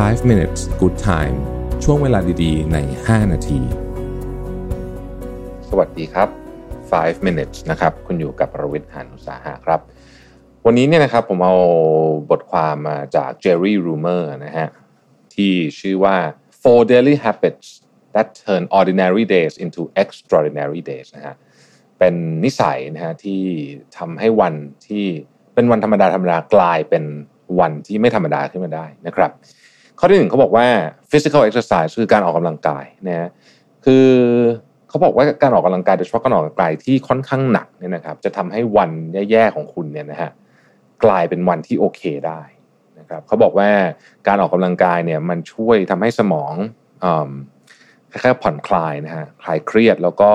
[0.00, 1.36] 5 minutes good time
[1.84, 3.60] ช่วงเวลาดีๆ ใน 5 นาที
[5.68, 6.28] สวัสดีครับ
[6.82, 9.80] 5 minutes นะครับ คุณอยู่กับประวิทย์หานุสาหะครับ
[10.66, 11.56] วันนี้เนี่ยนะครับผมเอา
[12.30, 14.68] บทความมาจาก Jerry Rumor นะฮะ
[15.34, 16.16] ที่ชื่อว่า
[16.62, 17.68] four daily habits
[18.14, 21.34] that turn ordinary days into extraordinary days นะฮะ
[21.98, 22.14] เป็น
[22.44, 23.42] นิสัยนะฮะที่
[23.98, 24.54] ทำให้วัน
[24.86, 25.04] ที่
[25.54, 27.04] เป็นวันธรรมดาธรรมดากลายเป็น
[27.60, 29.32] วันที่ไม่ธรรมดาขึ้นมาได้นะครับ
[29.98, 30.66] ข้อที่หนึ่งเขาบอกว่า
[31.10, 33.28] physical exercise คือการออกกำลังกายนะฮะ
[33.84, 34.06] คือ
[34.88, 38.90] เขาบอกว่าการออกกำลังกายโดยเฉพาะการออกกำลังกายที่ค่อนข้างหนักเนี่ยนะครับ จะทำให้วัน
[39.30, 40.30] แย่ๆของคุณเนี่ยนะฮะ
[41.04, 42.40] กลายเป็นวันที่โอเคได้
[42.98, 43.70] นะครับเขาบอกว่า
[44.28, 46.54] การออกกำลังกายเนี่ยมันช่วยทำให้สมอง
[48.10, 50.30] คล้ายๆผ่อนคลายนะฮะคลายเครียดแล้วก็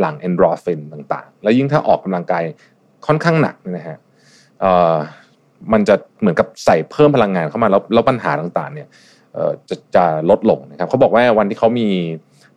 [0.00, 2.44] หลั่งเอนโดรฟินต่างๆ แล้วยิ่งถ้าออกกำลังกาย
[3.06, 3.98] ค่อนข้างหนักนะฮะ
[5.72, 8.88] มันจะเหมือนกับใส่เพิ่มพลังงานเข้ามาแล้วแล้วปัญหาต่างๆเนี่ย
[9.68, 11.88] จะจะลดลงนะครับเขาบอกว่าวันที่เขามี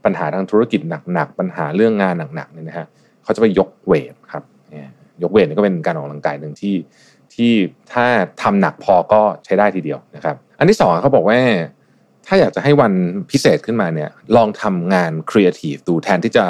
[0.04, 0.82] ปัญหาทางธุรกิจ
[1.14, 2.86] หนักๆปัญหาเรื่องงานหนักๆเนี่ยนะฮะ
[3.24, 4.44] เขาจะไปยกเวทครับ
[5.24, 6.76] ยกเวทนี่ก็เป็นการออกกำลังกายหนึ่งที่
[7.34, 7.52] ที่
[7.94, 8.06] ถ้า
[8.42, 11.40] ทำหนักพอก็ใช้ได้ทีเดียวนะครับ อันที่สองเขาบอกว่า
[12.28, 12.94] ถ้าอยากจะให้วัน
[13.32, 16.46] พิเศษขึ้นมาเนี่ยลองทำงานครีเอทีฟดูแทนที่จะ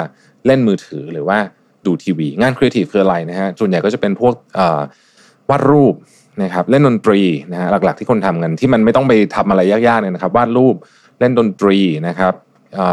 [0.46, 1.38] เล่นมือถือหรือว่า
[1.86, 4.34] ดูทีวี งานครีเอทีฟคืออะไรนะฮะส่วนใหญ่ก็จะเป็นพวก
[5.50, 5.94] วาดรูป
[6.42, 7.20] นะครับเล่นดนตรี
[7.52, 10.74] นะฮะหลักๆที่คนทำกันที่มันไม่ต้องไปทำอะไรยากๆเนี่ยนะครับวาดรูป
[11.20, 12.34] เล่นดนตรีนะครับ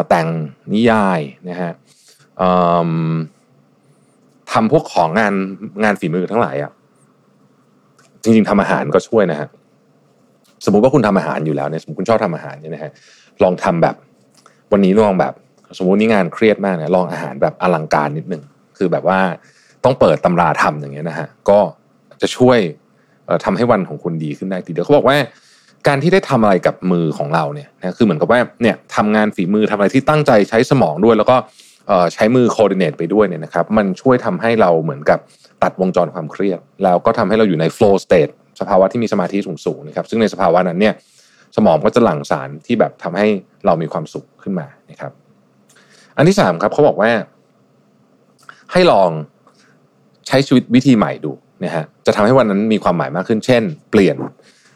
[0.09, 0.27] แต่ง
[0.73, 1.71] นิยายนะฮะ
[4.51, 5.33] ทำพวกของงาน
[5.83, 6.71] งานฝีมือทั้งหลายอะ่ะ
[8.23, 9.47] จริงๆทำอาหารก็ช่วยนะฮะ
[10.65, 12.91] สมมุติว่าคุณทำอาหารอยู่แล้วเนี่ยสมมติคุณชอบทำอาหารเนี่ยนะฮะ
[13.43, 13.95] ลองทำแบบ
[14.71, 15.33] วันนี้ลองแบบ
[15.77, 18.43] สมมุตินี่งานเครียดมากเนี่ยลองอาหารแบบอลังการนิดนึง
[18.77, 19.19] คือแบบว่า
[19.83, 21.59] ต้องเปิดตำราทำอย่างเงี้ยนะฮะก็
[22.21, 22.59] จะช่วย
[23.45, 25.17] ทำให้วันของคุณดีขึ้นได้ทีเดียวเขาบอกว่า
[25.87, 31.35] การที่ได้ทำอะไรกับมือของเราเนี่ยนะคือเหมือนกับว่าเนี่ยทำงานฝีมือทำอะไรที่ตั้งใจใช้สมองด้วย แล้วก็
[32.13, 35.19] ใช้มือโคดิเนตไปด้วยเนี่ยนะครับมันช่วยทำให้เราเหมือนกับ
[35.63, 40.93] ตัดวงจรความเครียดแล้วก็ทำให้เราอยู่ใน flow state สภาวะที่มีสมาธิสูงๆนะครับซึ่งในสภาวะนั้นเนี่ย
[41.55, 43.27] สมองก็จะหลั่งสารที่แบบทำให้
[43.65, 45.11] เรามีความสุขขึ้นมานะครับ
[46.17, 47.11] อันที่สามครับเขาบอกว่า
[48.71, 49.09] ให้ลอง
[50.27, 51.31] ใช้ชีวิตวิธีใหม่ดู
[51.63, 54.15] นะฮะจะทำให้วันนั้นมีความหมายมากขึ้น เช่น เปลี่ยน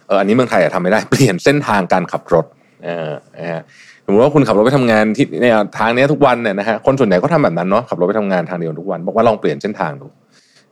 [0.07, 2.45] เอออันนี้เมืองไทยทำไม่ได้เปลี่ยนเส้นทางการขับรถ
[2.85, 3.61] เออนะฮะ
[4.05, 10.07] สมมติว่าคุณขับรถไปทำงานที่เนี่ยทางนี้ทุกวันเนี่ยนะฮะคนส่วนใหญ่ก็ทำแบบนั้นเนาะขับรถไปทำงานทางเดียวทุกวันบอกว่าลองเปลี่ยนเส้นทางดู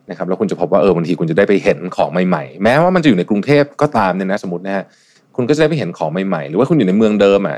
[0.09, 4.85] นะครับแล้วคุณจะพบว่าเออบางทีคุณจะได้ไปเห็นของใหม่ๆ แม้ว่ามันจะอยู่ในกรุงเทพก็ตามเนี่ยนะสมมตินะฮะ
[5.35, 7.57] คุณก็จะได้ไปเห็นของใหม่ๆ หรือว่าคุณอยู่ในเมืองเดิมอะ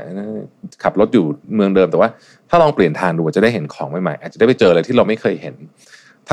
[0.82, 1.24] ขับรถอยู่
[1.56, 2.08] เมืองเดิมแต่ว่า
[2.50, 5.54] ถ้าลองเปลี่ยนทางดูจะได้เห็นของใหม่ๆอาจจะได้ไปเจออะไรที่เราไม่เคยเห็น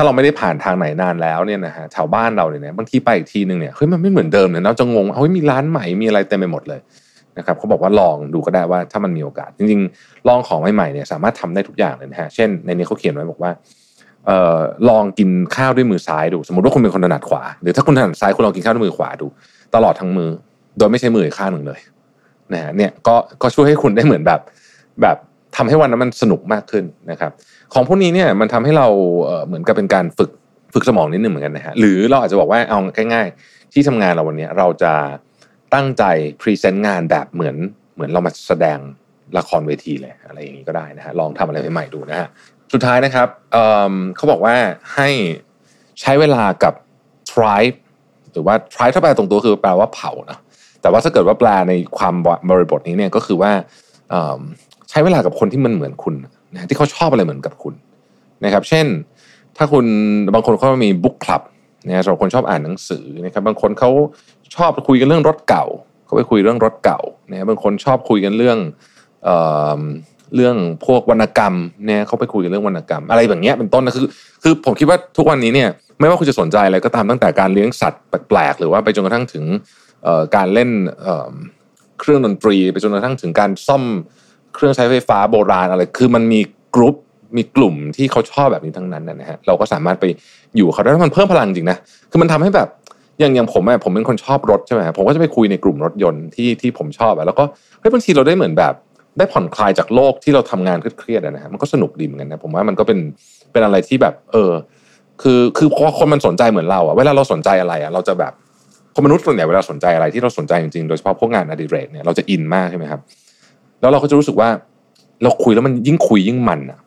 [0.00, 6.80] ้าเราไม่ได้ผ่านทางไหนนานแล้วเนี่ยนะฮะชาวบ้านเราเนี่ยบางทีไปอีกทีหนึ่งเนี่ยเฮ้ยมันไม่เหมือนเดิมเนี่ยเราจะงงเฮ้ยมีร้านใหม่มีอะไรเต็มไปหมดเลย
[7.38, 13.50] นะครับเขาบอกว่าลองดูก็ได้ว่าถ้ามันมีโอกาส จริงๆ ลองของใหม่ๆเนี่ยสามารถทำได้ทุกอย่างเลยนะฮะเช่นในนี้เขาเขียนไว้บอกว่า
[14.26, 19.26] เอ่อลองกินข้าวด้วยมือซ้ายดู สมมติว่าคุณเป็นคนถนัดขวา หรือถ้าคุณถนัดซ้ายคุณลองกินข้าวด้วยมือขวาดู
[19.74, 20.30] ตลอดทั้งมือ
[20.78, 21.80] โดยไม่ใช้มืออีกข้างหนึ่งเลย
[22.52, 24.40] นะฮะเนี่ยก็ก็ช่วยให้คุณได้เหมือนแบบ
[25.02, 25.16] แบบ
[25.58, 27.32] ทำให้วันนั้นมันสนุกมากขึ้นนะครับ
[27.74, 28.88] ของพวกนี้เนี่ยมันทำให้เรา
[29.46, 30.30] เหมือนกับเป็นการฝึก
[30.74, 32.78] ฝึกสมองนิดนึงเหมือนกันนะฮะหรือเราอาจจะบอกว่าเอา
[33.12, 34.92] ง่าย ๆ ที่ทำงานเราวันนี้เราจะ
[35.74, 36.04] ตั้งใจ
[36.40, 37.56] พรีเซนต์งานแบบเหมือน
[37.94, 38.78] เหมือนเรามาแสดง
[39.38, 42.28] ละครเวทีเลยอะไรอย่างนี้ก็ได้นะฮะลองทำอะไรใหม่ๆดูนะฮะ
[42.72, 44.54] สุดท้ายนะครับเเขาบอกว่า
[44.94, 45.08] ให้
[46.00, 46.74] ใช้เวลากับ
[47.32, 47.76] tribe
[48.32, 50.38] หรือว่า tribe ถ้าแปลตรงตัวคือแปลว่าเผานะ
[50.82, 52.14] แต่ว่าถ้าเกิดว่าแปลในความ
[52.50, 53.52] บริบทนี้เนี่ยก็คือว่า
[54.90, 56.14] ใช้เวลากับคนที่มันเหมือนคุณ
[56.54, 57.74] นะที่เขาชอบอะไรเหมือนกับคุณ
[58.44, 58.86] นะครับ เช่น
[59.56, 59.86] ถ้าคุณ
[60.34, 61.42] บางคนเขามีบุ๊กคลับ
[61.86, 63.90] นะสำหรับคนชอบอ่านหนังสือนะครับ บางคนเขา
[64.56, 65.64] ชอบคุยกันเรื่องรถเก่า
[66.06, 67.00] เขาไปคุยเรื่องรถเก่า
[67.30, 68.58] นะบางคนชอบคุยกันเรื่อง
[69.24, 69.30] เอ
[70.34, 70.56] เรื่อง
[70.86, 71.54] พวกวรรณกรรม
[71.86, 74.06] เนี่ยเขาไปคุยกันเรื่องวรรณกรรม อะไรแบบนี้เป็นต้นนะคือ
[74.42, 75.68] คือผมคิดว่าทุกวันนี้เนี่ย
[76.00, 79.44] ไม่ว่าคุณจะสนใจอะไรก็ตามตั้งแต่การเลี้ยงสัตว์แปลกๆหรือว่าไปจนกระทั่งถึง
[80.36, 80.70] การเล่น
[82.00, 83.84] เครื่องดนตรี ไปจนกระทั่งถึงการซ่อม
[84.54, 86.40] เครื่องใช้ไฟฟ้าโบราณอะไร คือมันมี
[86.74, 86.96] กลุ่ม
[87.36, 90.04] มีกลุ่มที่เขาชอบแบบนี้ทั้งนั้นนะฮะเราก็สามารถไป
[90.56, 91.78] อยู่เขาได้มันเพิ่มพลังจริงนะ
[92.10, 92.68] คือมันทำให้แบบ
[93.20, 97.44] อย่างอย่างผมอะผมเป็นคนชอบรถใช่ไหมผมก็จะไปคุยในกลุ่มรถยนต์ที่ที่ผมชอบอะแล้วก็
[97.80, 98.74] เฮ้ยบางทีเราได้เหมือนแบบ
[99.18, 102.98] ได้ผ่อนคลายจากโลกที่เราทำงานเครียดๆนะฮะมันก็สนุกดีเหมือนกันนะผมว่ามันก็เป็น
[103.52, 104.52] เป็นอะไรที่แบบ เออ
[105.22, 108.32] คือคือพอคนมันสนใจเหมือนเราอะเวลาเราสนใจอะไรอะเราจะแบบ
[108.94, 113.00] คนมนุษย์ส่วนใหญ่เวลาสนใจอะไรที่เราสนใจจริงๆโดยเฉพาะพวกงานอดิเรกเนี่ยเราจะอินมากใช่ไหมครับ
[113.80, 114.48] แล้วเราก็จะรู้สึกว่า
[115.22, 116.78] เราคุยแล้วมันยิ่งคุยยิ่งมันอะ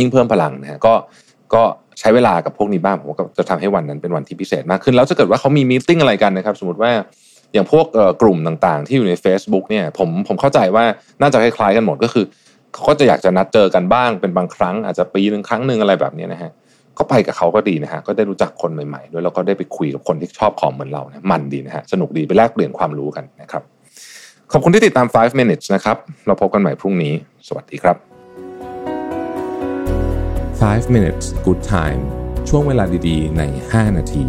[0.00, 0.94] ยิ่งเพิ่มพลังนะฮะก็
[1.54, 1.62] ก็
[2.00, 6.92] ใช้เวลากับพวกนี้บ้างผมก็จะทำให้วันนั้นเป็นวันที่พิเศษมากขึ้น แล้วถ้าเกิดว่าเขามีมีติ้งอะไรกันนะครับ สมมติว่า
[7.52, 7.86] อย่างพวก
[8.22, 10.84] กลุ่มต่างๆ ที่อยู่ใน Facebook เนี่ยผมผมเข้าใจว่า
[11.20, 12.24] น่าจะคล้ายๆกันหมดก็คือ
[12.74, 16.50] เขาก็จะอยากจะนัดเจอกันบ้างเป็นบางครั้ง อาจจะปีหนึ่งครั้งหนึ่งอะไรแบบนี้นะฮะ
[16.98, 23.62] ก็ไปกับเขาก็ดีนะฮะก็ได้รู้จักคนใหม่ๆด้วยแล้วก็ได้ไปคุยกับคนที่ชอบของเหมือนเรานะมันดีนะฮะสนุกดีไปแลกเปลี่ยนความรู้กันนะครับ
[24.54, 25.96] ขอบคุณที่ติดตาม 5 minutes นะครับ
[26.26, 27.14] เราพบกันใหม่พรุ่งนี้
[27.48, 27.96] สวัสดีครับ
[30.70, 32.00] 5 minutes good time
[32.48, 34.24] ช่วงเวลาดีๆ ใน 5 นาที